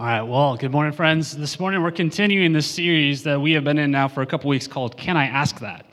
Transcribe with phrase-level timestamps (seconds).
[0.00, 1.36] All right, well, good morning, friends.
[1.36, 4.48] This morning we're continuing this series that we have been in now for a couple
[4.48, 5.84] weeks called Can I Ask That?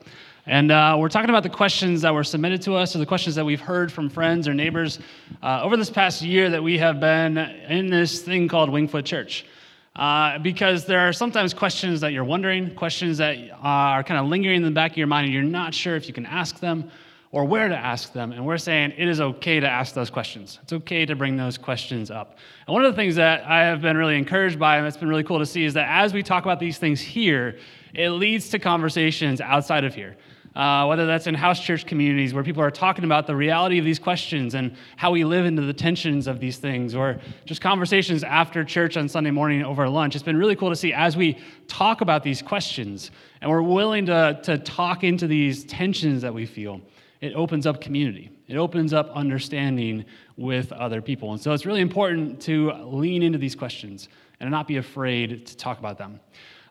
[0.45, 3.35] And uh, we're talking about the questions that were submitted to us or the questions
[3.35, 4.99] that we've heard from friends or neighbors
[5.43, 9.45] uh, over this past year that we have been in this thing called Wingfoot Church.
[9.93, 14.55] Uh, because there are sometimes questions that you're wondering, questions that are kind of lingering
[14.55, 16.89] in the back of your mind, and you're not sure if you can ask them
[17.31, 18.31] or where to ask them.
[18.31, 20.59] And we're saying it is okay to ask those questions.
[20.63, 22.37] It's okay to bring those questions up.
[22.65, 25.09] And one of the things that I have been really encouraged by, and that's been
[25.09, 27.57] really cool to see, is that as we talk about these things here,
[27.93, 30.15] it leads to conversations outside of here.
[30.55, 33.85] Uh, whether that's in house church communities where people are talking about the reality of
[33.85, 38.23] these questions and how we live into the tensions of these things, or just conversations
[38.23, 40.15] after church on Sunday morning over lunch.
[40.15, 41.37] It's been really cool to see as we
[41.67, 46.47] talk about these questions and we're willing to, to talk into these tensions that we
[46.47, 46.81] feel
[47.21, 48.31] it opens up community.
[48.47, 51.31] It opens up understanding with other people.
[51.31, 54.09] And so it's really important to lean into these questions
[54.39, 56.19] and not be afraid to talk about them.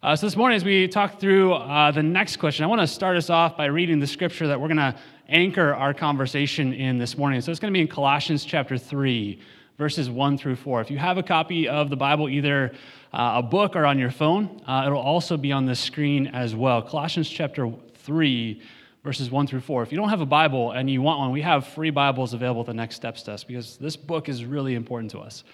[0.03, 2.87] Uh, so this morning, as we talk through uh, the next question, I want to
[2.87, 4.95] start us off by reading the scripture that we're going to
[5.29, 7.41] anchor our conversation in this morning.
[7.41, 9.41] So it's going to be in Colossians chapter 3,
[9.79, 10.81] verses 1 through 4.
[10.81, 12.73] If you have a copy of the Bible, either
[13.13, 16.55] uh, a book or on your phone, uh, it'll also be on the screen as
[16.55, 16.83] well.
[16.83, 18.63] Colossians chapter 3,
[19.07, 19.85] verses 1 through 4.
[19.85, 22.62] If you don't have a Bible and you want one, we have free Bibles available
[22.62, 25.45] at the Next Steps desk because this book is really important to us.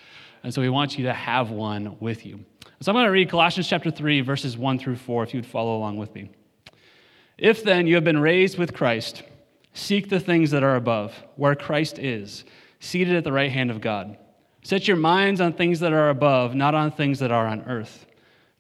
[0.43, 2.41] And so we want you to have one with you.
[2.81, 5.77] So I'm going to read Colossians chapter 3, verses 1 through 4, if you'd follow
[5.77, 6.31] along with me.
[7.37, 9.23] If then you have been raised with Christ,
[9.75, 12.45] seek the things that are above, where Christ is,
[12.81, 14.17] seated at the right hand of God.
[14.63, 18.07] Set your minds on things that are above, not on things that are on earth.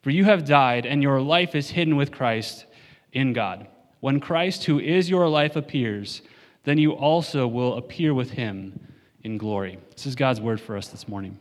[0.02, 2.66] For you have died, and your life is hidden with Christ
[3.14, 3.68] in God.
[4.02, 6.22] When Christ, who is your life, appears,
[6.64, 8.80] then you also will appear with him
[9.22, 9.78] in glory.
[9.92, 11.38] This is God's word for us this morning.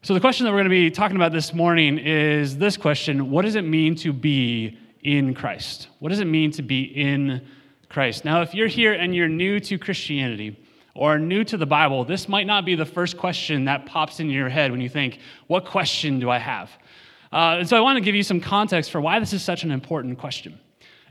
[0.00, 3.30] So, the question that we're going to be talking about this morning is this question
[3.30, 5.88] What does it mean to be in Christ?
[5.98, 7.46] What does it mean to be in
[7.90, 8.24] Christ?
[8.24, 10.58] Now, if you're here and you're new to Christianity,
[10.94, 14.30] or new to the Bible, this might not be the first question that pops in
[14.30, 16.70] your head when you think, What question do I have?
[17.30, 19.64] Uh, and so I want to give you some context for why this is such
[19.64, 20.58] an important question.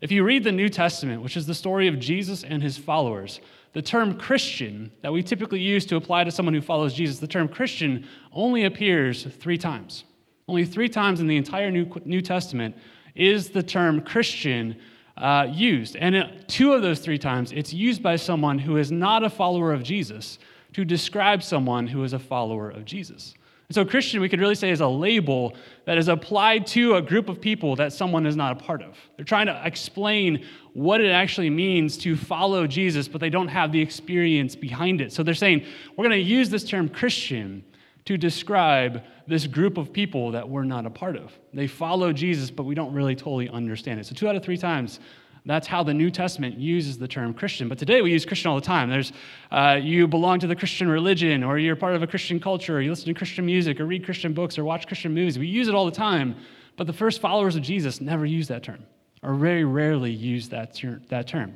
[0.06, 3.42] If you read the New Testament, which is the story of Jesus and his followers,
[3.74, 7.26] the term Christian that we typically use to apply to someone who follows Jesus, the
[7.26, 10.04] term Christian only appears three times.
[10.48, 12.78] Only three times in the entire New, Testament
[13.16, 14.76] is the term Christian
[15.18, 15.96] uh, used.
[15.96, 19.30] And it, two of those three times, it's used by someone who is not a
[19.32, 20.38] follower of Jesus
[20.74, 23.34] to describe someone who is a follower of Jesus.
[23.72, 25.56] So, Christian, we could really say, is a label
[25.86, 28.96] that is applied to a group of people that someone is not a part of.
[29.16, 33.72] They're trying to explain what it actually means to follow Jesus, but they don't have
[33.72, 35.12] the experience behind it.
[35.12, 35.66] So, they're saying,
[35.98, 37.64] we're going to use this term Christian
[38.06, 41.34] to describe this group of people that we're not a part of.
[41.52, 44.06] They follow Jesus, but we don't really totally understand it.
[44.06, 45.00] So, two out of three times,
[45.46, 47.70] that's how the New Testament uses the term Christian.
[47.70, 48.90] But today we use Christian all the time.
[48.90, 49.14] There's
[49.52, 52.82] uh, you belong to the Christian religion, or you're part of a Christian culture, or
[52.82, 55.38] you listen to Christian music, or read Christian books, or watch Christian movies.
[55.38, 56.36] We use it all the time.
[56.78, 58.84] But the first followers of Jesus never used that term,
[59.22, 61.54] or very rarely used that, ter- that term.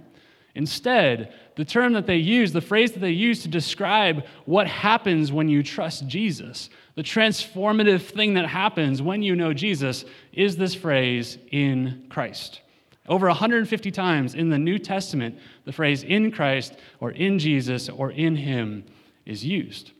[0.55, 5.31] Instead, the term that they use, the phrase that they use to describe what happens
[5.31, 10.75] when you trust Jesus, the transformative thing that happens when you know Jesus, is this
[10.75, 12.61] phrase, in Christ.
[13.09, 18.11] Over 150 times in the New Testament, the phrase in Christ or in Jesus or
[18.11, 18.85] in Him
[19.25, 19.91] is used.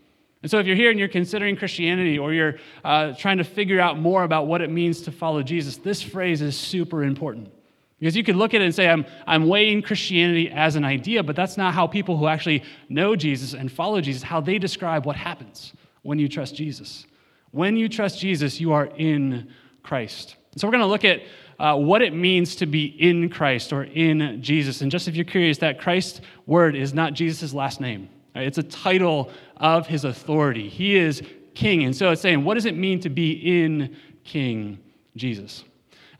[0.42, 2.56] And so, if you're here and you're considering Christianity or you're
[2.86, 6.42] uh, trying to figure out more about what it means to follow Jesus, this phrase
[6.42, 7.52] is super important.
[8.00, 11.22] Because you could look at it and say, I'm, I'm weighing Christianity as an idea,
[11.22, 15.06] but that's not how people who actually know Jesus and follow Jesus, how they describe
[15.06, 17.06] what happens when you trust Jesus.
[17.52, 19.52] When you trust Jesus, you are in
[19.84, 20.38] Christ.
[20.56, 21.22] So, we're going to look at
[21.59, 24.81] uh, what it means to be in Christ or in Jesus.
[24.81, 28.47] And just if you're curious, that Christ word is not Jesus' last name, right?
[28.47, 30.70] it's a title of his authority.
[30.70, 31.22] He is
[31.53, 31.84] king.
[31.84, 33.32] And so it's saying, what does it mean to be
[33.64, 34.79] in King
[35.16, 35.66] Jesus?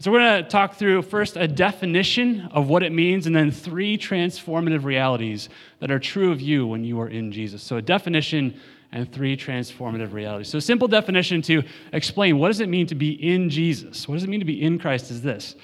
[0.02, 3.52] So, we're going to talk through first a definition of what it means, and then
[3.52, 5.50] three transformative realities
[5.80, 7.62] that are true of you when you are in Jesus.
[7.62, 8.58] So, a definition,
[8.92, 10.48] and three transformative realities.
[10.48, 11.64] So, simple definition to
[11.94, 14.08] explain what does it mean to be in Jesus?
[14.08, 15.56] What does it mean to be in Christ is this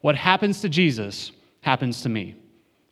[0.00, 1.32] what happens to Jesus
[1.62, 2.36] happens to me.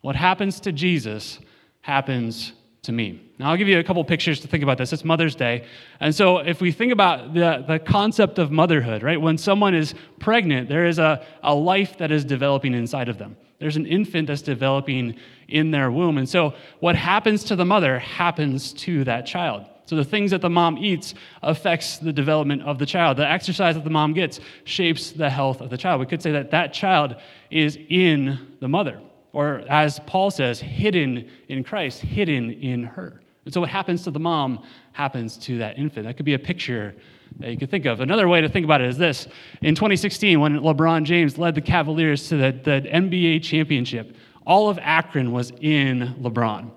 [0.00, 1.38] What happens to Jesus
[1.82, 2.52] happens
[2.82, 3.20] to me.
[3.38, 4.92] Now, I'll give you a couple pictures to think about this.
[4.92, 5.66] It's Mother's Day.
[6.00, 9.94] And so, if we think about the, the concept of motherhood, right, when someone is
[10.18, 13.36] pregnant, there is a, a life that is developing inside of them.
[13.60, 15.14] There's an infant that's developing
[15.48, 16.18] in their womb.
[16.18, 19.66] And so, what happens to the mother happens to that child.
[19.92, 21.12] So the things that the mom eats
[21.42, 23.18] affects the development of the child.
[23.18, 26.00] The exercise that the mom gets shapes the health of the child.
[26.00, 27.16] We could say that that child
[27.50, 29.02] is in the mother,
[29.34, 33.20] or as Paul says, hidden in Christ, hidden in her.
[33.44, 36.06] And so what happens to the mom happens to that infant.
[36.06, 36.94] That could be a picture
[37.40, 38.00] that you could think of.
[38.00, 39.28] Another way to think about it is this.
[39.60, 44.16] In 2016, when LeBron James led the Cavaliers to the, the NBA championship,
[44.46, 46.70] all of Akron was in LeBron.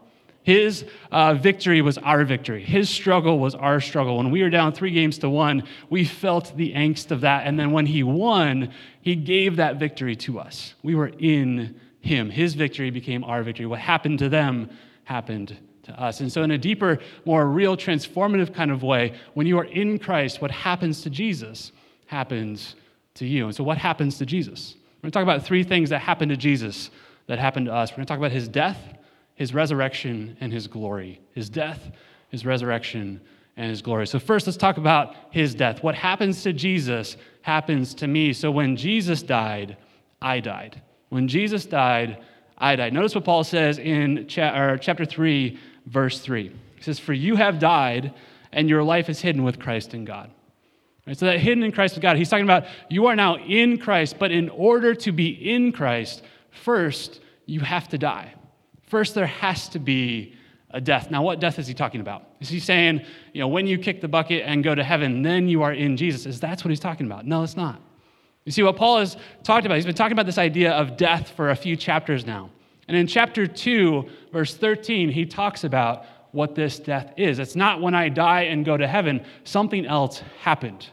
[0.46, 2.64] His uh, victory was our victory.
[2.64, 4.18] His struggle was our struggle.
[4.18, 7.48] When we were down three games to one, we felt the angst of that.
[7.48, 8.72] And then when he won,
[9.02, 10.76] he gave that victory to us.
[10.84, 12.30] We were in him.
[12.30, 13.66] His victory became our victory.
[13.66, 14.70] What happened to them
[15.06, 16.20] happened to us.
[16.20, 19.98] And so, in a deeper, more real, transformative kind of way, when you are in
[19.98, 21.72] Christ, what happens to Jesus
[22.06, 22.76] happens
[23.16, 23.46] to you.
[23.46, 24.76] And so, what happens to Jesus?
[24.76, 26.92] We're going to talk about three things that happened to Jesus
[27.26, 27.90] that happened to us.
[27.90, 28.78] We're going to talk about his death,
[29.36, 31.22] his resurrection, and his glory.
[31.34, 31.92] His death,
[32.30, 33.22] his resurrection,
[33.58, 34.08] and his glory.
[34.08, 35.84] So, first, let's talk about his death.
[35.84, 38.34] What happens to Jesus happens to me.
[38.34, 39.78] So, when Jesus died,
[40.22, 40.82] I died.
[41.10, 42.24] When Jesus died,
[42.58, 42.94] I died.
[42.94, 46.50] Notice what Paul says in cha- chapter 3, verse 3.
[46.76, 48.14] He says, For you have died,
[48.52, 50.32] and your life is hidden with Christ in God.
[51.06, 53.78] Right, so that hidden in Christ with God, he's talking about you are now in
[53.78, 56.24] Christ, but in order to be in Christ,
[56.64, 58.34] first you have to die.
[58.96, 60.36] First, there has to be
[60.70, 61.12] a death.
[61.12, 62.30] Now, what death is he talking about?
[62.40, 63.02] Is he saying,
[63.34, 65.98] you know, when you kick the bucket and go to heaven, then you are in
[65.98, 66.26] Jesus?
[66.26, 67.26] Is that what he's talking about?
[67.26, 67.82] No, it's not.
[68.46, 71.28] You see, what Paul has talked about, he's been talking about this idea of death
[71.32, 72.50] for a few chapters now.
[72.88, 77.38] And in chapter 2, verse 13, he talks about what this death is.
[77.38, 80.88] It's not when I die and go to heaven, something else happened.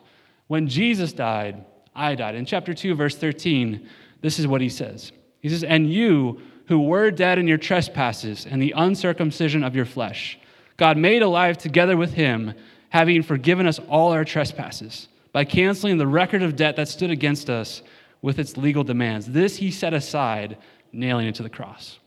[0.48, 1.64] When Jesus died,
[1.94, 2.34] I died.
[2.34, 3.88] In chapter 2, verse 13,
[4.22, 6.40] this is what he says He says, And you
[6.72, 10.38] who were dead in your trespasses and the uncircumcision of your flesh,
[10.78, 12.54] God made alive together with him,
[12.88, 17.50] having forgiven us all our trespasses by canceling the record of debt that stood against
[17.50, 17.82] us
[18.22, 19.26] with its legal demands.
[19.26, 20.56] This he set aside
[20.92, 21.98] nailing it to the cross.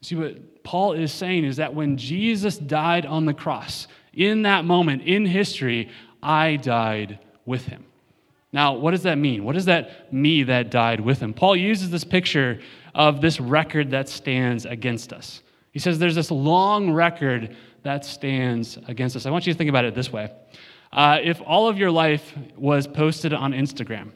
[0.00, 4.64] See, what Paul is saying is that when Jesus died on the cross, in that
[4.64, 5.88] moment in history,
[6.20, 7.84] I died with him.
[8.52, 9.44] Now, what does that mean?
[9.44, 11.32] What is that me that died with him?
[11.32, 12.60] Paul uses this picture
[12.94, 15.42] of this record that stands against us.
[15.70, 19.24] He says there's this long record that stands against us.
[19.24, 20.32] I want you to think about it this way.
[20.92, 24.10] Uh, if all of your life was posted on Instagram,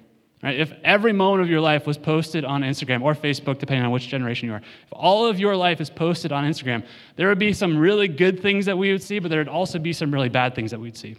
[0.45, 0.61] Right?
[0.61, 4.09] If every moment of your life was posted on Instagram or Facebook, depending on which
[4.09, 6.85] generation you are, if all of your life is posted on Instagram,
[7.17, 9.79] there would be some really good things that we would see, but there would also
[9.79, 11.17] be some really bad things that we'd see.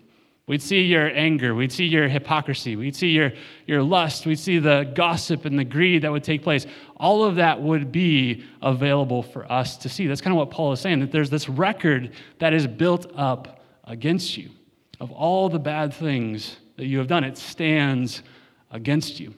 [0.48, 3.32] We'd see your anger, we'd see your hypocrisy, we'd see your,
[3.66, 6.68] your lust, we'd see the gossip and the greed that would take place.
[6.98, 10.06] All of that would be available for us to see.
[10.06, 13.64] That's kind of what Paul is saying, that there's this record that is built up
[13.86, 14.52] against you
[15.00, 17.24] of all the bad things that you have done.
[17.24, 18.22] It stands
[18.70, 19.34] against you.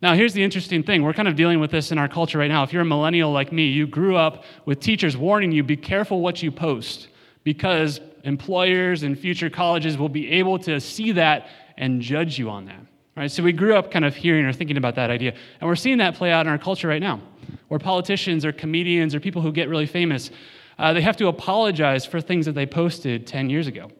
[0.00, 1.02] Now, here's the interesting thing.
[1.02, 2.62] We're kind of dealing with this in our culture right now.
[2.62, 6.20] If you're a millennial like me, you grew up with teachers warning you be careful
[6.20, 7.08] what you post
[7.42, 12.66] because employers and future colleges will be able to see that and judge you on
[12.66, 12.80] that.
[13.16, 13.30] Right?
[13.30, 15.34] So we grew up kind of hearing or thinking about that idea.
[15.60, 17.20] And we're seeing that play out in our culture right now,
[17.66, 20.30] where politicians or comedians or people who get really famous,
[20.78, 23.90] uh, they have to apologize for things that they posted 10 years ago.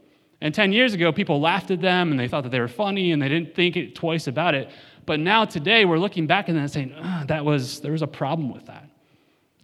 [0.41, 3.11] And 10 years ago, people laughed at them and they thought that they were funny
[3.11, 4.71] and they didn't think it twice about it.
[5.05, 6.95] But now, today, we're looking back and saying,
[7.27, 8.89] that was, there was a problem with that.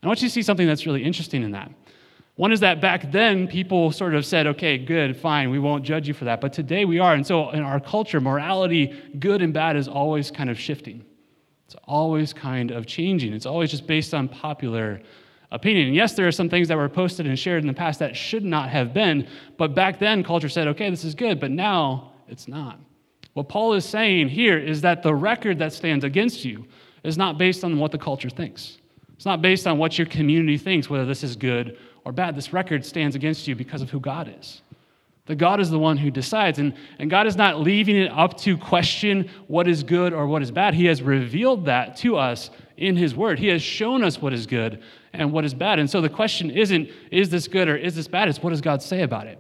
[0.03, 1.71] I want you to see something that's really interesting in that.
[2.37, 6.09] One is that back then, people sort of said, okay, good, fine, we won't judge
[6.09, 6.41] you for that.
[6.41, 7.15] But today we are.
[7.15, 11.05] And so in our culture, morality, good and bad, is always kind of shifting.
[11.67, 13.33] It's always kind of changing.
[13.35, 15.01] It's always just based on popular
[15.53, 15.87] opinion.
[15.87, 18.17] And yes, there are some things that were posted and shared in the past that
[18.17, 22.13] should not have been, but back then culture said, okay, this is good, but now
[22.27, 22.81] it's not.
[23.35, 26.67] What Paul is saying here is that the record that stands against you
[27.05, 28.79] is not based on what the culture thinks.
[29.15, 32.37] It's not based on what your community thinks, whether this is good or bad.
[32.37, 34.63] This record stands against you because of who God is.
[35.27, 36.59] That God is the one who decides.
[36.59, 40.43] And, and God is not leaving it up to question what is good or what
[40.43, 40.75] is bad.
[40.75, 43.39] He has revealed that to us in His Word.
[43.39, 44.83] He has shown us what is good
[45.15, 45.79] and what is bad.
[45.79, 48.29] And so the question isn't, is this good or is this bad?
[48.29, 49.39] It's what does God say about it?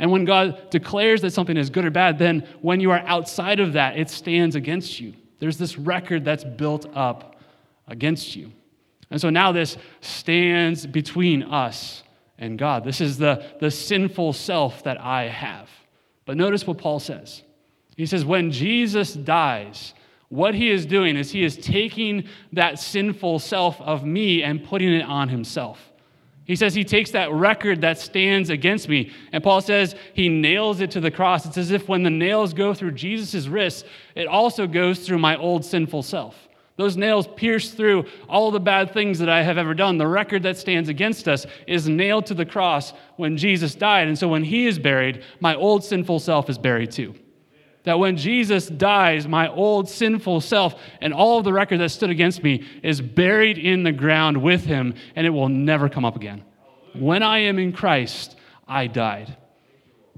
[0.00, 3.60] And when God declares that something is good or bad, then when you are outside
[3.60, 5.14] of that, it stands against you.
[5.38, 7.36] There's this record that's built up
[7.86, 8.50] against you.
[9.14, 12.02] And so now this stands between us
[12.36, 12.82] and God.
[12.82, 15.70] This is the, the sinful self that I have.
[16.24, 17.44] But notice what Paul says.
[17.96, 19.94] He says, when Jesus dies,
[20.30, 24.92] what he is doing is he is taking that sinful self of me and putting
[24.92, 25.92] it on himself.
[26.44, 29.12] He says he takes that record that stands against me.
[29.30, 31.46] And Paul says he nails it to the cross.
[31.46, 33.84] It's as if when the nails go through Jesus' wrists,
[34.16, 36.48] it also goes through my old sinful self.
[36.76, 39.96] Those nails pierce through all the bad things that I have ever done.
[39.96, 44.08] The record that stands against us is nailed to the cross when Jesus died.
[44.08, 47.14] And so when he is buried, my old sinful self is buried too.
[47.84, 52.10] That when Jesus dies, my old sinful self and all of the record that stood
[52.10, 56.16] against me is buried in the ground with him, and it will never come up
[56.16, 56.42] again.
[56.94, 59.36] When I am in Christ, I died.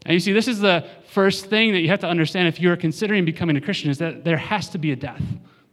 [0.06, 2.76] And you see, this is the first thing that you have to understand if you're
[2.76, 5.22] considering becoming a Christian is that there has to be a death.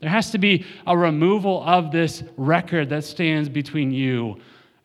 [0.03, 4.36] There has to be a removal of this record that stands between you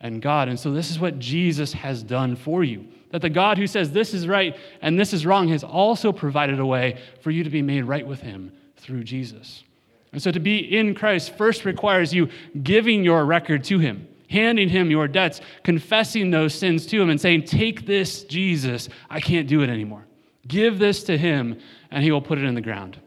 [0.00, 0.48] and God.
[0.48, 2.86] And so, this is what Jesus has done for you.
[3.10, 6.60] That the God who says this is right and this is wrong has also provided
[6.60, 9.64] a way for you to be made right with Him through Jesus.
[10.12, 12.28] And so, to be in Christ first requires you
[12.62, 17.20] giving your record to Him, handing Him your debts, confessing those sins to Him, and
[17.20, 20.06] saying, Take this, Jesus, I can't do it anymore.
[20.46, 21.58] Give this to Him,
[21.90, 23.00] and He will put it in the ground.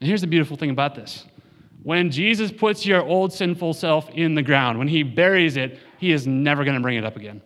[0.00, 1.26] And here's the beautiful thing about this
[1.82, 6.12] when Jesus puts your old sinful self in the ground, when He buries it, He
[6.12, 7.42] is never going to bring it up again.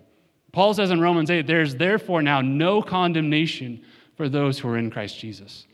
[0.52, 3.82] Paul says in Romans 8, there's therefore now no condemnation
[4.16, 5.66] for those who are in Christ Jesus.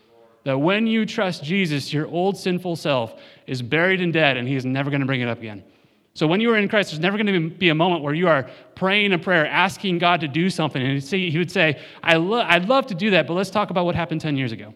[0.45, 4.57] That when you trust Jesus, your old sinful self is buried and dead, and he
[4.57, 5.62] is never going to bring it up again.
[6.14, 8.28] So when you are in Christ, there's never going to be a moment where you
[8.28, 12.69] are praying a prayer, asking God to do something, and he would say, I I'd
[12.69, 14.75] love to do that, but let's talk about what happened 10 years ago.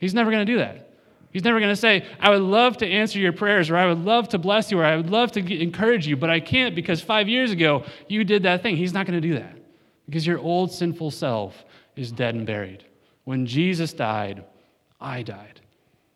[0.00, 0.85] He's never going to do that.
[1.32, 4.04] He's never going to say, I would love to answer your prayers, or I would
[4.04, 7.02] love to bless you, or I would love to encourage you, but I can't because
[7.02, 8.76] five years ago you did that thing.
[8.76, 9.56] He's not going to do that
[10.06, 11.64] because your old sinful self
[11.94, 12.84] is dead and buried.
[13.24, 14.44] When Jesus died,
[15.00, 15.60] I died.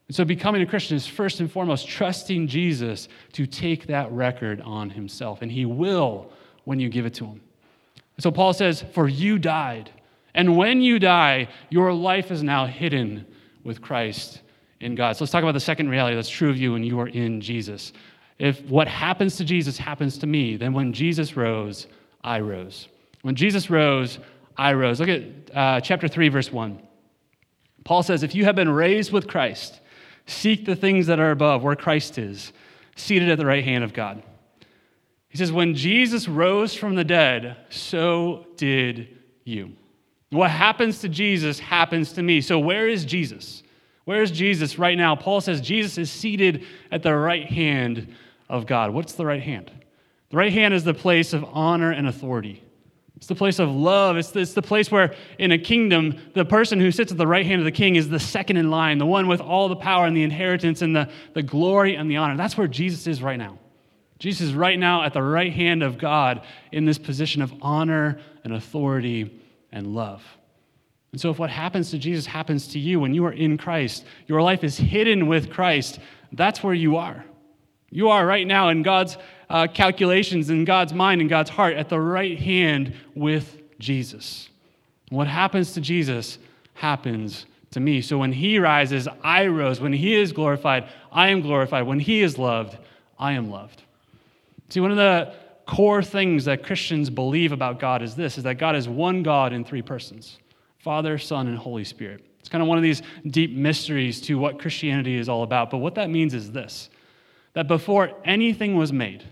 [0.08, 4.60] And so becoming a Christian is first and foremost trusting Jesus to take that record
[4.62, 6.32] on himself, and he will
[6.64, 7.40] when you give it to him.
[8.18, 9.90] So Paul says, For you died.
[10.34, 13.26] And when you die, your life is now hidden
[13.64, 14.40] with Christ
[14.80, 15.16] in God.
[15.16, 17.40] So let's talk about the second reality that's true of you when you are in
[17.40, 17.92] Jesus.
[18.38, 21.86] If what happens to Jesus happens to me, then when Jesus rose,
[22.24, 22.88] I rose.
[23.22, 24.18] When Jesus rose,
[24.56, 25.00] I rose.
[25.00, 25.22] Look at
[25.54, 26.80] uh, chapter 3, verse 1.
[27.84, 29.80] Paul says, If you have been raised with Christ,
[30.26, 32.52] seek the things that are above, where Christ is,
[32.96, 34.22] seated at the right hand of God.
[35.28, 39.72] He says, When Jesus rose from the dead, so did you.
[40.30, 42.40] What happens to Jesus happens to me.
[42.40, 43.62] So, where is Jesus?
[44.10, 45.14] Where's Jesus right now?
[45.14, 48.12] Paul says Jesus is seated at the right hand
[48.48, 48.90] of God.
[48.90, 49.70] What's the right hand?
[50.30, 52.60] The right hand is the place of honor and authority.
[53.14, 54.16] It's the place of love.
[54.16, 57.26] It's the, it's the place where, in a kingdom, the person who sits at the
[57.28, 59.76] right hand of the king is the second in line, the one with all the
[59.76, 62.36] power and the inheritance and the, the glory and the honor.
[62.36, 63.60] That's where Jesus is right now.
[64.18, 68.18] Jesus is right now at the right hand of God in this position of honor
[68.42, 69.40] and authority
[69.70, 70.24] and love.
[71.12, 74.04] And so, if what happens to Jesus happens to you when you are in Christ,
[74.26, 75.98] your life is hidden with Christ,
[76.32, 77.24] that's where you are.
[77.90, 79.16] You are right now in God's
[79.48, 84.48] uh, calculations, in God's mind, in God's heart, at the right hand with Jesus.
[85.08, 86.38] What happens to Jesus
[86.74, 88.00] happens to me.
[88.00, 89.80] So when he rises, I rose.
[89.80, 91.86] When he is glorified, I am glorified.
[91.86, 92.78] When he is loved,
[93.18, 93.82] I am loved.
[94.68, 95.34] See, one of the
[95.66, 99.52] core things that Christians believe about God is this is that God is one God
[99.52, 100.38] in three persons.
[100.80, 102.24] Father, Son, and Holy Spirit.
[102.40, 105.70] It's kind of one of these deep mysteries to what Christianity is all about.
[105.70, 106.88] But what that means is this
[107.52, 109.24] that before anything was made,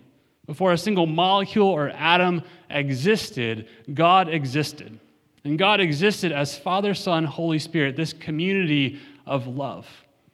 [0.47, 4.99] before a single molecule or atom existed, God existed.
[5.45, 9.87] And God existed as Father, Son, Holy Spirit, this community of love.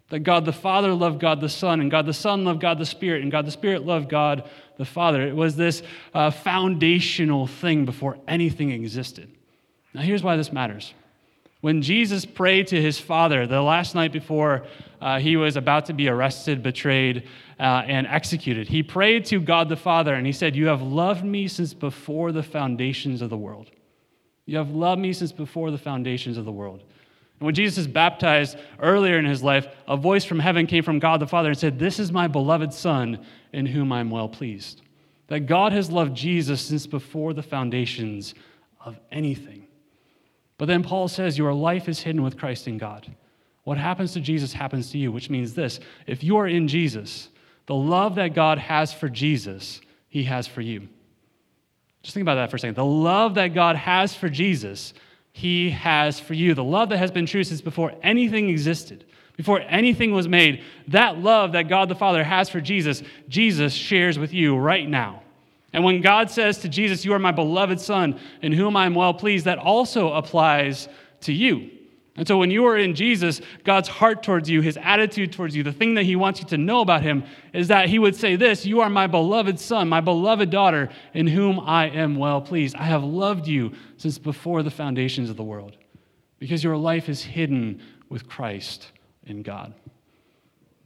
[0.08, 2.86] That God the Father loved God the Son, and God the Son loved God the
[2.86, 5.22] Spirit, and God the Spirit loved God the Father.
[5.22, 5.82] It was this
[6.14, 9.30] uh, foundational thing before anything existed.
[9.92, 10.94] Now, here's why this matters.
[11.64, 14.66] When Jesus prayed to his Father the last night before
[15.00, 17.26] uh, he was about to be arrested, betrayed,
[17.58, 21.24] uh, and executed, he prayed to God the Father and he said, You have loved
[21.24, 23.70] me since before the foundations of the world.
[24.44, 26.80] You have loved me since before the foundations of the world.
[26.80, 30.98] And when Jesus is baptized earlier in his life, a voice from heaven came from
[30.98, 34.82] God the Father and said, This is my beloved Son in whom I'm well pleased.
[35.28, 38.34] That God has loved Jesus since before the foundations
[38.84, 39.63] of anything.
[40.58, 43.14] But then Paul says, Your life is hidden with Christ in God.
[43.64, 47.30] What happens to Jesus happens to you, which means this if you are in Jesus,
[47.66, 50.88] the love that God has for Jesus, he has for you.
[52.02, 52.76] Just think about that for a second.
[52.76, 54.92] The love that God has for Jesus,
[55.32, 56.54] he has for you.
[56.54, 59.06] The love that has been true since before anything existed,
[59.36, 64.18] before anything was made, that love that God the Father has for Jesus, Jesus shares
[64.18, 65.23] with you right now.
[65.74, 68.94] And when God says to Jesus, You are my beloved Son, in whom I am
[68.94, 70.88] well pleased, that also applies
[71.22, 71.68] to you.
[72.16, 75.64] And so when you are in Jesus, God's heart towards you, his attitude towards you,
[75.64, 78.36] the thing that he wants you to know about him is that he would say
[78.36, 82.76] this You are my beloved son, my beloved daughter, in whom I am well pleased.
[82.76, 85.76] I have loved you since before the foundations of the world,
[86.38, 88.92] because your life is hidden with Christ
[89.24, 89.74] in God.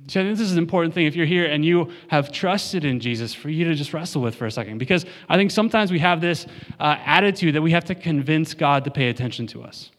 [0.07, 2.85] See, I think this is an important thing if you're here and you have trusted
[2.85, 4.79] in Jesus for you to just wrestle with for a second.
[4.79, 6.47] Because I think sometimes we have this
[6.79, 9.91] uh, attitude that we have to convince God to pay attention to us.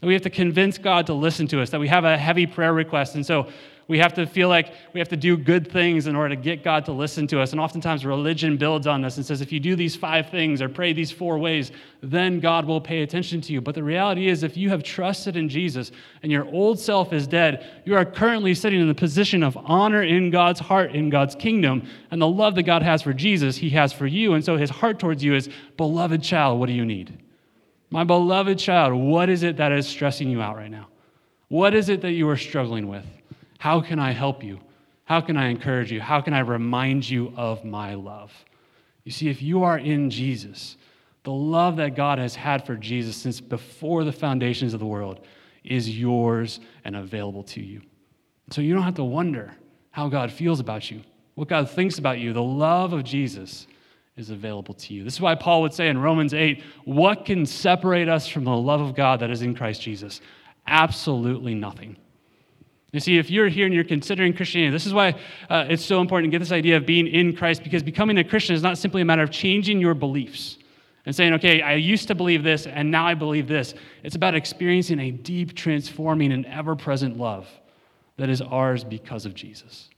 [0.00, 2.46] That we have to convince God to listen to us, that we have a heavy
[2.46, 3.16] prayer request.
[3.16, 3.48] And so
[3.88, 6.62] we have to feel like we have to do good things in order to get
[6.62, 7.52] God to listen to us.
[7.52, 10.68] And oftentimes religion builds on this and says, if you do these five things or
[10.68, 13.62] pray these four ways, then God will pay attention to you.
[13.62, 15.90] But the reality is, if you have trusted in Jesus
[16.22, 20.02] and your old self is dead, you are currently sitting in the position of honor
[20.02, 21.88] in God's heart, in God's kingdom.
[22.10, 24.34] And the love that God has for Jesus, He has for you.
[24.34, 27.18] And so His heart towards you is, beloved child, what do you need?
[27.88, 30.88] My beloved child, what is it that is stressing you out right now?
[31.48, 33.06] What is it that you are struggling with?
[33.58, 34.60] How can I help you?
[35.04, 36.00] How can I encourage you?
[36.00, 38.32] How can I remind you of my love?
[39.04, 40.76] You see, if you are in Jesus,
[41.24, 45.20] the love that God has had for Jesus since before the foundations of the world
[45.64, 47.82] is yours and available to you.
[48.50, 49.54] So you don't have to wonder
[49.90, 51.02] how God feels about you,
[51.34, 52.32] what God thinks about you.
[52.32, 53.66] The love of Jesus
[54.16, 55.04] is available to you.
[55.04, 58.56] This is why Paul would say in Romans 8, What can separate us from the
[58.56, 60.20] love of God that is in Christ Jesus?
[60.66, 61.96] Absolutely nothing.
[62.92, 65.14] You see, if you're here and you're considering Christianity, this is why
[65.50, 68.24] uh, it's so important to get this idea of being in Christ because becoming a
[68.24, 70.56] Christian is not simply a matter of changing your beliefs
[71.04, 73.74] and saying, okay, I used to believe this and now I believe this.
[74.02, 77.46] It's about experiencing a deep, transforming, and ever present love
[78.16, 79.90] that is ours because of Jesus.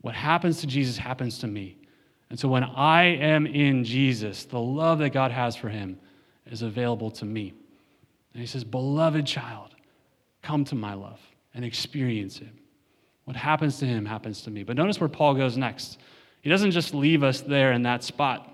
[0.00, 1.76] What happens to Jesus happens to me.
[2.30, 6.00] And so when I am in Jesus, the love that God has for him
[6.46, 7.52] is available to me.
[8.32, 9.76] And he says, Beloved child,
[10.42, 11.20] come to my love
[11.54, 12.52] and experience it.
[13.24, 14.64] What happens to him happens to me.
[14.64, 15.98] But notice where Paul goes next.
[16.40, 18.48] He doesn't just leave us there in that spot.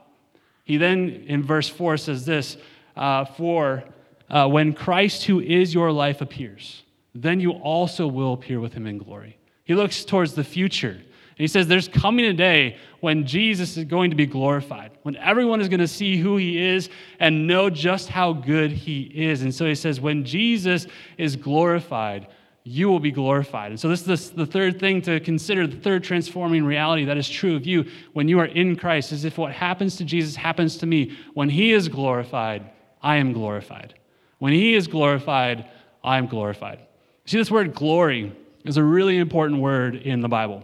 [0.64, 2.58] He then, in verse 4, says this
[2.96, 3.84] uh, For
[4.28, 6.82] uh, when Christ, who is your life, appears,
[7.14, 9.38] then you also will appear with him in glory.
[9.64, 13.84] He looks towards the future And he says there's coming a day when Jesus is
[13.84, 17.70] going to be glorified, when everyone is going to see who he is and know
[17.70, 19.42] just how good he is.
[19.42, 22.28] And so he says, when Jesus is glorified,
[22.68, 23.70] you will be glorified.
[23.70, 27.28] And so this is the third thing to consider, the third transforming reality that is
[27.28, 30.76] true of you when you are in Christ, is if what happens to Jesus happens
[30.78, 31.16] to me.
[31.32, 32.70] When he is glorified,
[33.02, 33.94] I am glorified.
[34.38, 35.66] When he is glorified,
[36.04, 36.80] I am glorified.
[37.24, 38.32] See, this word glory
[38.64, 40.62] is a really important word in the Bible.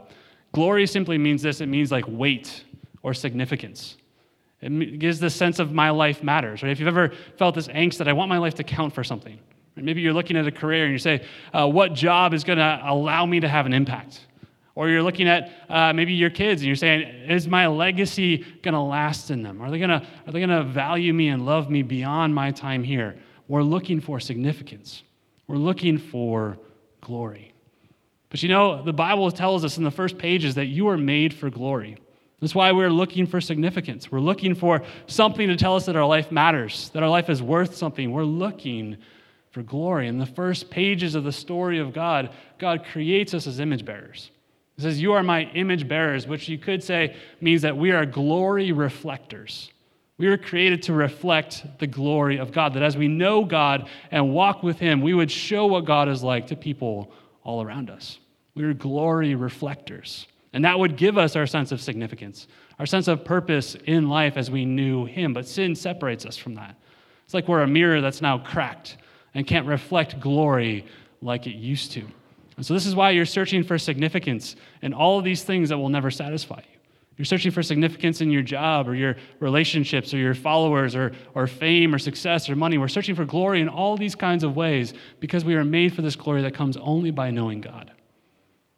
[0.53, 2.65] Glory simply means this it means like weight
[3.03, 3.97] or significance.
[4.61, 6.63] It gives the sense of my life matters.
[6.63, 6.71] Right?
[6.71, 9.39] If you've ever felt this angst that I want my life to count for something,
[9.77, 12.81] maybe you're looking at a career and you say, uh, What job is going to
[12.85, 14.21] allow me to have an impact?
[14.77, 18.75] Or you're looking at uh, maybe your kids and you're saying, Is my legacy going
[18.75, 19.61] to last in them?
[19.63, 23.17] Are they going to value me and love me beyond my time here?
[23.49, 25.03] We're looking for significance,
[25.47, 26.59] we're looking for
[27.01, 27.53] glory.
[28.31, 31.33] But you know, the Bible tells us in the first pages that you are made
[31.33, 31.99] for glory.
[32.41, 34.11] That's why we're looking for significance.
[34.11, 37.41] We're looking for something to tell us that our life matters, that our life is
[37.41, 38.11] worth something.
[38.11, 38.97] We're looking
[39.55, 40.09] for glory.
[40.09, 44.33] In the first pages of the story of God, God creates us as image bearers.
[44.75, 48.05] He says, You are my image bearers, which you could say means that we are
[48.05, 49.71] glory reflectors.
[50.19, 54.33] We were created to reflect the glory of God, that as we know God and
[54.33, 57.13] walk with Him, we would show what God is like to people
[57.45, 58.19] all around us.
[58.57, 60.27] We are glory reflectors.
[60.53, 62.49] And that would give us our sense of significance,
[62.81, 65.33] our sense of purpose in life as we knew Him.
[65.33, 66.75] But sin separates us from that.
[67.25, 68.97] It's like we're a mirror that's now cracked
[69.35, 70.87] and can't reflect glory
[71.21, 72.07] like it used to.
[72.57, 75.79] And so, this is why you're searching for significance in all of these things that
[75.79, 76.75] will never satisfy you.
[77.17, 81.47] You're searching for significance in your job or your relationships or your followers or, or
[81.47, 82.77] fame or success or money.
[82.77, 86.03] We're searching for glory in all these kinds of ways because we are made for
[86.03, 87.93] this glory that comes only by knowing God.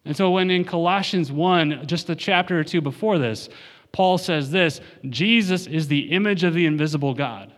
[0.05, 3.49] And so, when in Colossians 1, just a chapter or two before this,
[3.93, 7.53] Paul says this Jesus is the image of the invisible God.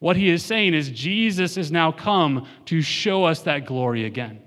[0.00, 4.40] What he is saying is, Jesus is now come to show us that glory again.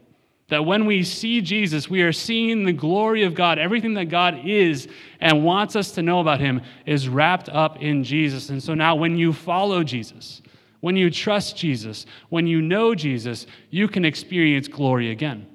[0.48, 3.58] That when we see Jesus, we are seeing the glory of God.
[3.58, 4.88] Everything that God is
[5.20, 8.50] and wants us to know about him is wrapped up in Jesus.
[8.50, 10.42] And so now, when you follow Jesus,
[10.82, 15.48] when you trust Jesus, when you know Jesus, you can experience glory again.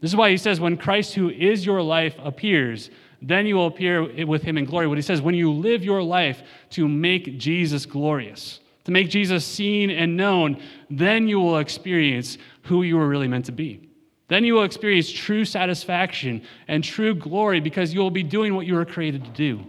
[0.00, 3.66] This is why he says, when Christ, who is your life, appears, then you will
[3.66, 4.86] appear with him in glory.
[4.86, 9.44] What he says, when you live your life to make Jesus glorious, to make Jesus
[9.44, 13.86] seen and known, then you will experience who you were really meant to be.
[14.28, 18.64] Then you will experience true satisfaction and true glory because you will be doing what
[18.64, 19.62] you were created to do,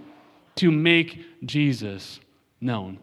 [0.55, 2.21] to make Jesus
[2.61, 2.97] known.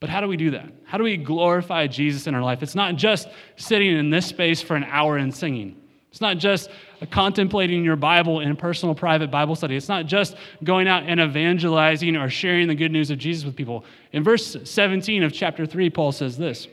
[0.00, 0.70] But how do we do that?
[0.84, 2.62] How do we glorify Jesus in our life?
[2.62, 5.80] It's not just sitting in this space for an hour and singing.
[6.10, 6.70] It's not just
[7.10, 9.76] contemplating your Bible in personal, private Bible study.
[9.76, 13.56] It's not just going out and evangelizing or sharing the good news of Jesus with
[13.56, 13.84] people.
[14.12, 16.72] In verse 17 of chapter 3, Paul says this He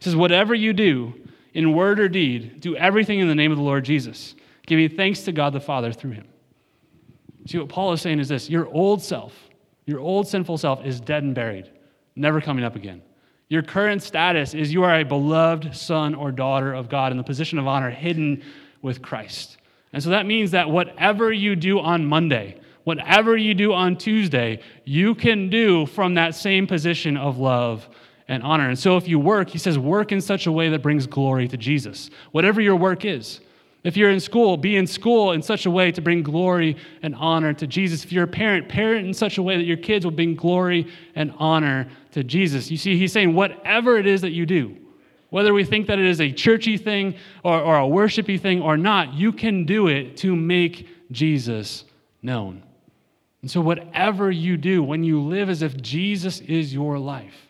[0.00, 1.14] says, Whatever you do,
[1.54, 4.34] in word or deed, do everything in the name of the Lord Jesus,
[4.66, 6.26] giving thanks to God the Father through him.
[7.46, 9.32] See, what Paul is saying is this your old self,
[9.86, 11.70] your old sinful self is dead and buried
[12.16, 13.02] never coming up again.
[13.48, 17.24] Your current status is you are a beloved son or daughter of God in the
[17.24, 18.42] position of honor hidden
[18.84, 19.56] with Christ.
[19.92, 24.60] And so that means that whatever you do on Monday, whatever you do on Tuesday,
[24.84, 27.88] you can do from that same position of love
[28.28, 28.68] and honor.
[28.68, 31.48] And so if you work, he says, work in such a way that brings glory
[31.48, 33.40] to Jesus, whatever your work is.
[33.84, 37.14] If you're in school, be in school in such a way to bring glory and
[37.14, 38.02] honor to Jesus.
[38.02, 40.86] If you're a parent, parent in such a way that your kids will bring glory
[41.14, 42.70] and honor to Jesus.
[42.70, 44.76] You see, he's saying, whatever it is that you do,
[45.30, 48.76] whether we think that it is a churchy thing or, or a worshipy thing or
[48.76, 51.84] not, you can do it to make Jesus
[52.22, 52.62] known.
[53.42, 57.48] And so, whatever you do, when you live as if Jesus is your life,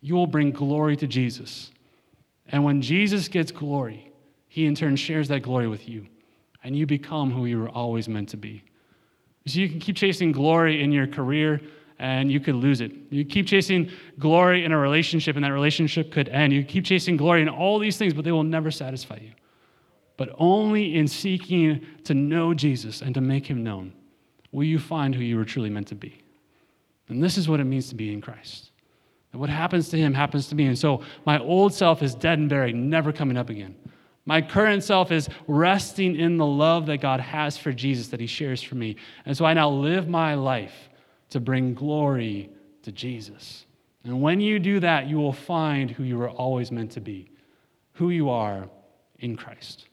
[0.00, 1.70] you will bring glory to Jesus.
[2.48, 4.12] And when Jesus gets glory,
[4.48, 6.06] he in turn shares that glory with you,
[6.62, 8.62] and you become who you were always meant to be.
[9.46, 11.60] So you can keep chasing glory in your career,
[11.98, 12.92] and you could lose it.
[13.10, 16.52] You keep chasing glory in a relationship, and that relationship could end.
[16.52, 19.32] You keep chasing glory in all these things, but they will never satisfy you.
[20.16, 23.92] But only in seeking to know Jesus and to make him known
[24.52, 26.22] will you find who you were truly meant to be.
[27.08, 28.70] And this is what it means to be in Christ.
[29.32, 30.66] And what happens to him happens to me.
[30.66, 33.76] And so my old self is dead and buried, never coming up again.
[34.24, 38.26] My current self is resting in the love that God has for Jesus that he
[38.26, 38.96] shares for me.
[39.24, 40.88] And so I now live my life
[41.30, 42.50] to bring glory
[42.82, 43.66] to Jesus.
[44.04, 47.30] And when you do that, you will find who you were always meant to be,
[47.94, 48.68] who you are
[49.18, 49.86] in Christ.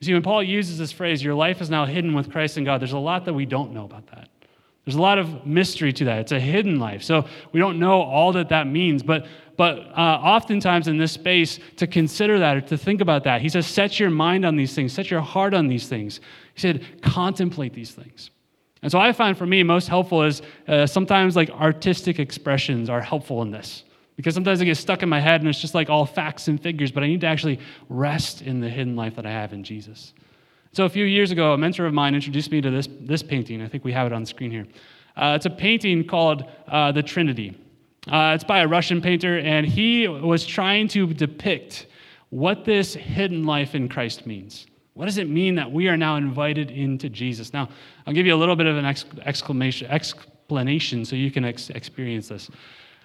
[0.00, 2.66] You see, when Paul uses this phrase, your life is now hidden with Christ and
[2.66, 4.28] God, there's a lot that we don't know about that.
[4.84, 6.18] There's a lot of mystery to that.
[6.18, 7.02] It's a hidden life.
[7.02, 9.02] So we don't know all that that means.
[9.02, 13.40] But, but uh, oftentimes in this space, to consider that or to think about that,
[13.40, 16.20] he says, set your mind on these things, set your heart on these things.
[16.54, 18.30] He said, contemplate these things.
[18.84, 23.00] And so I find for me most helpful is uh, sometimes like artistic expressions are
[23.00, 23.82] helpful in this.
[24.16, 26.62] Because sometimes I get stuck in my head and it's just like all facts and
[26.62, 29.64] figures, but I need to actually rest in the hidden life that I have in
[29.64, 30.12] Jesus.
[30.72, 33.62] So a few years ago, a mentor of mine introduced me to this, this painting.
[33.62, 34.66] I think we have it on screen here.
[35.16, 37.56] Uh, it's a painting called uh, The Trinity.
[38.06, 41.86] Uh, it's by a Russian painter, and he was trying to depict
[42.28, 44.66] what this hidden life in Christ means.
[44.94, 47.52] What does it mean that we are now invited into Jesus?
[47.52, 47.68] Now,
[48.06, 52.28] I'll give you a little bit of an exclamation, explanation so you can ex- experience
[52.28, 52.48] this.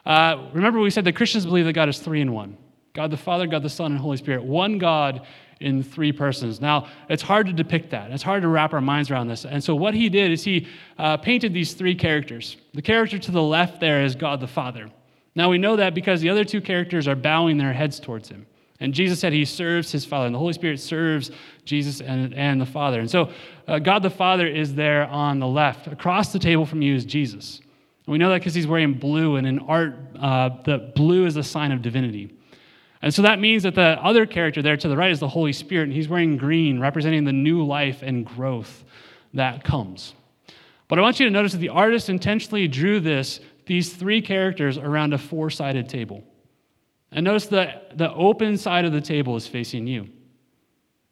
[0.06, 2.58] Uh, remember, we said that Christians believe that God is three in one
[2.94, 4.44] God the Father, God the Son, and Holy Spirit.
[4.44, 5.26] One God
[5.60, 6.62] in three persons.
[6.62, 8.12] Now, it's hard to depict that.
[8.12, 9.46] It's hard to wrap our minds around this.
[9.46, 12.58] And so, what he did is he uh, painted these three characters.
[12.74, 14.90] The character to the left there is God the Father.
[15.36, 18.46] Now, we know that because the other two characters are bowing their heads towards him.
[18.80, 21.32] And Jesus said he serves his Father, and the Holy Spirit serves
[21.66, 23.02] Jesus and, and the Father.
[23.02, 23.32] And so,
[23.68, 25.88] uh, God the Father is there on the left.
[25.88, 27.60] Across the table from you is Jesus.
[28.06, 31.36] And we know that because he's wearing blue, and in art, uh, the blue is
[31.36, 32.34] a sign of divinity.
[33.02, 35.54] And so that means that the other character there to the right is the Holy
[35.54, 38.86] Spirit, and he's wearing green, representing the new life and growth
[39.34, 40.14] that comes.
[40.88, 44.78] But I want you to notice that the artist intentionally drew this, these three characters
[44.78, 46.24] around a four sided table.
[47.12, 50.08] And notice that the open side of the table is facing you.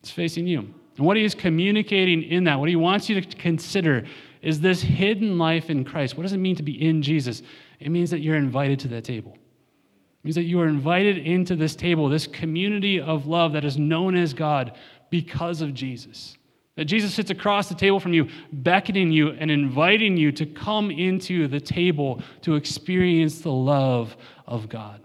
[0.01, 0.73] It's facing you.
[0.97, 4.05] And what he is communicating in that, what he wants you to consider,
[4.41, 6.15] is this hidden life in Christ.
[6.15, 7.41] What does it mean to be in Jesus?
[7.79, 11.55] It means that you're invited to that table It means that you are invited into
[11.55, 14.77] this table, this community of love that is known as God
[15.09, 16.37] because of Jesus.
[16.75, 20.91] That Jesus sits across the table from you, beckoning you and inviting you to come
[20.91, 25.01] into the table to experience the love of God.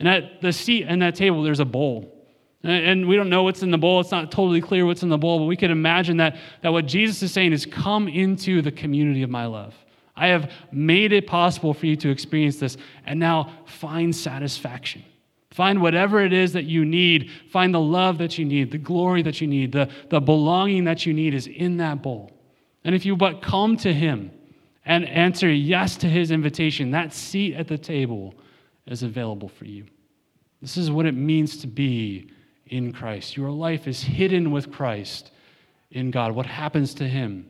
[0.00, 2.16] And at the seat and that table, there's a bowl.
[2.62, 4.00] And we don't know what's in the bowl.
[4.00, 6.86] It's not totally clear what's in the bowl, but we can imagine that, that what
[6.86, 9.74] Jesus is saying is come into the community of my love.
[10.16, 12.76] I have made it possible for you to experience this.
[13.06, 15.04] And now find satisfaction.
[15.50, 17.30] Find whatever it is that you need.
[17.50, 21.06] Find the love that you need, the glory that you need, the, the belonging that
[21.06, 22.30] you need is in that bowl.
[22.84, 24.30] And if you but come to him
[24.84, 28.34] and answer yes to his invitation, that seat at the table
[28.86, 29.86] is available for you.
[30.60, 32.30] This is what it means to be
[32.66, 33.36] in Christ.
[33.36, 35.32] Your life is hidden with Christ
[35.90, 36.32] in God.
[36.32, 37.48] What happens to him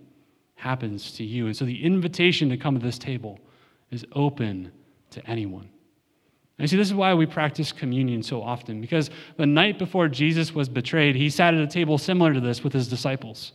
[0.54, 1.46] happens to you.
[1.46, 3.38] And so the invitation to come to this table
[3.90, 4.70] is open
[5.10, 5.68] to anyone.
[6.58, 10.54] And see, this is why we practice communion so often, because the night before Jesus
[10.54, 13.52] was betrayed, he sat at a table similar to this with his disciples.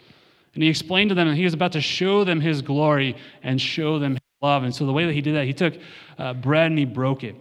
[0.55, 3.61] And he explained to them that he was about to show them his glory and
[3.61, 4.63] show them his love.
[4.63, 5.75] And so the way that he did that, he took
[6.17, 7.35] uh, bread and he broke it.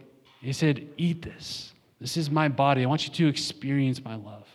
[0.45, 1.73] He said, Eat this.
[2.01, 2.83] This is my body.
[2.83, 4.47] I want you to experience my love.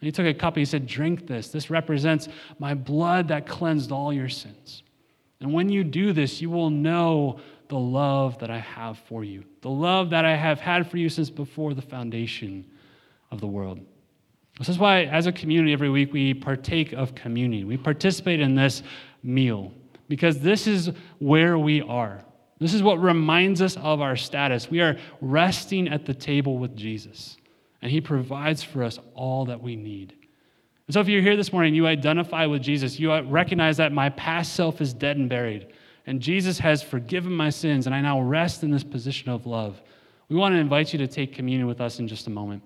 [0.00, 1.48] And he took a cup and he said, Drink this.
[1.48, 4.84] This represents my blood that cleansed all your sins.
[5.40, 9.44] And when you do this, you will know the love that I have for you,
[9.62, 12.64] the love that I have had for you since before the foundation
[13.32, 13.80] of the world.
[14.58, 17.66] This is why, as a community, every week we partake of communion.
[17.66, 18.84] We participate in this
[19.24, 19.72] meal
[20.08, 22.22] because this is where we are.
[22.58, 24.70] This is what reminds us of our status.
[24.70, 27.36] We are resting at the table with Jesus,
[27.82, 30.14] and He provides for us all that we need.
[30.86, 34.08] And so, if you're here this morning, you identify with Jesus, you recognize that my
[34.10, 35.66] past self is dead and buried,
[36.06, 39.82] and Jesus has forgiven my sins, and I now rest in this position of love.
[40.28, 42.62] We want to invite you to take communion with us in just a moment.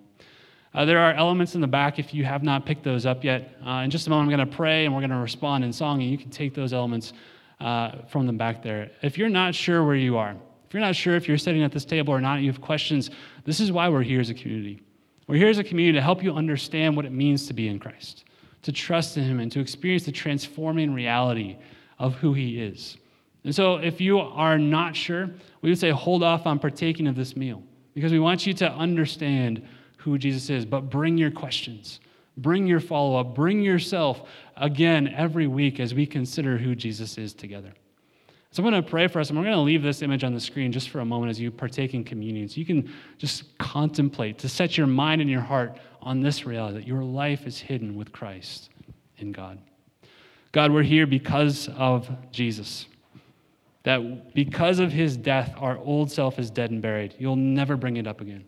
[0.72, 3.57] Uh, there are elements in the back if you have not picked those up yet.
[3.66, 5.72] Uh, in just a moment, I'm going to pray and we're going to respond in
[5.72, 7.12] song, and you can take those elements
[7.61, 8.90] uh, from the back there.
[9.03, 11.73] If you're not sure where you are, if you're not sure if you're sitting at
[11.73, 13.11] this table or not, you have questions,
[13.44, 14.81] this is why we're here as a community.
[15.27, 17.79] We're here as a community to help you understand what it means to be in
[17.79, 18.25] Christ,
[18.62, 21.57] to trust in Him, and to experience the transforming reality
[21.99, 22.96] of who He is.
[23.44, 25.31] And so, if you are not sure,
[25.62, 27.62] we would say hold off on partaking of this meal
[27.94, 32.01] because we want you to understand who Jesus is, but bring your questions.
[32.40, 33.35] Bring your follow up.
[33.35, 37.72] Bring yourself again every week as we consider who Jesus is together.
[38.53, 40.35] So I'm going to pray for us, and we're going to leave this image on
[40.35, 42.48] the screen just for a moment as you partake in communion.
[42.48, 46.79] So you can just contemplate, to set your mind and your heart on this reality
[46.79, 48.70] that your life is hidden with Christ
[49.18, 49.59] in God.
[50.50, 52.87] God, we're here because of Jesus.
[53.85, 57.14] That because of his death, our old self is dead and buried.
[57.18, 58.44] You'll never bring it up again.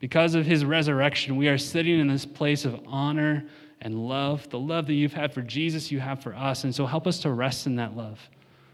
[0.00, 3.44] Because of his resurrection, we are sitting in this place of honor
[3.82, 4.48] and love.
[4.48, 6.64] The love that you've had for Jesus, you have for us.
[6.64, 8.18] And so help us to rest in that love.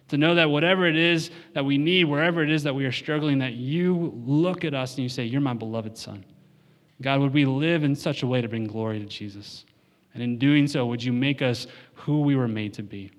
[0.09, 2.93] To know that whatever it is that we need, wherever it is that we are
[2.93, 6.25] struggling, that you look at us and you say, You're my beloved son.
[7.03, 9.65] God, would we live in such a way to bring glory to Jesus?
[10.15, 13.11] And in doing so, would you make us who we were made to be?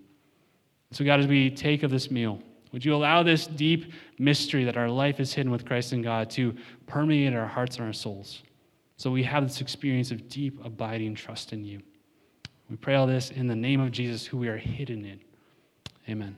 [0.92, 2.40] So, God, as we take of this meal,
[2.78, 6.30] would you allow this deep mystery that our life is hidden with Christ and God
[6.30, 8.44] to permeate our hearts and our souls
[8.98, 11.82] so we have this experience of deep, abiding trust in you?
[12.70, 15.20] We pray all this in the name of Jesus, who we are hidden in.
[16.08, 16.36] Amen.